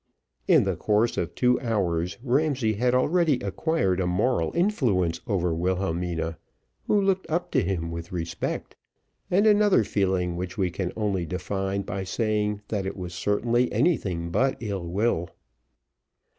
In 0.47 0.63
the 0.63 0.75
course 0.75 1.15
of 1.15 1.35
two 1.35 1.59
hours 1.59 2.17
Ramsay 2.23 2.73
had 2.73 2.95
already 2.95 3.35
acquired 3.41 3.99
a 3.99 4.07
moral 4.07 4.51
influence 4.55 5.21
over 5.27 5.53
Wilhelmina, 5.53 6.39
who 6.87 6.99
looked 6.99 7.29
up 7.29 7.51
to 7.51 7.61
him 7.61 7.91
with 7.91 8.11
respect, 8.11 8.75
and 9.29 9.45
another 9.45 9.83
feeling 9.83 10.35
which 10.35 10.57
we 10.57 10.71
can 10.71 10.91
only 10.97 11.27
define 11.27 11.83
by 11.83 12.03
saying 12.03 12.61
that 12.69 12.87
it 12.87 12.97
was 12.97 13.13
certainly 13.13 13.71
anything 13.71 14.31
but 14.31 14.57
ill 14.59 14.87
will. 14.87 15.29